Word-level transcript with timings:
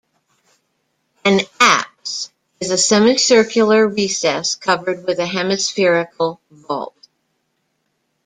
An 1.25 1.41
apse 1.59 2.31
is 2.59 2.71
a 2.71 2.77
semicircular 2.79 3.87
recess 3.87 4.55
covered 4.55 5.05
with 5.05 5.19
a 5.19 5.27
hemispherical 5.27 6.41
vault. 6.49 7.07